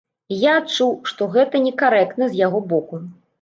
[0.35, 3.03] І я адчуў, што гэта некарэктна з яго боку.